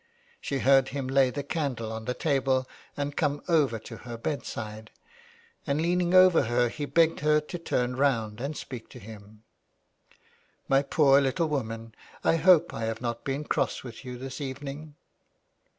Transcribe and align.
She 0.41 0.57
heard 0.57 0.87
him 0.89 1.07
lay 1.07 1.29
the 1.29 1.43
candle 1.43 1.91
on 1.93 2.05
the 2.05 2.15
table 2.15 2.67
and 2.97 3.15
come 3.15 3.43
over 3.47 3.77
to 3.77 3.97
her 3.97 4.17
bedside, 4.17 4.89
and, 5.67 5.79
leaning 5.79 6.15
over 6.15 6.41
her, 6.45 6.69
he 6.69 6.85
begged 6.85 7.19
of 7.19 7.25
her 7.25 7.39
to 7.39 7.59
turn 7.59 7.95
round 7.95 8.41
and 8.41 8.57
speak 8.57 8.89
to 8.89 8.99
him." 8.99 9.43
My 10.67 10.81
poor 10.81 11.21
little 11.21 11.49
woman, 11.49 11.93
I 12.23 12.37
hope 12.37 12.73
I 12.73 12.85
have 12.85 12.99
not 13.01 13.23
been 13.23 13.43
cross 13.43 13.83
with 13.83 14.03
you 14.03 14.17
this 14.17 14.41
evening." 14.41 14.95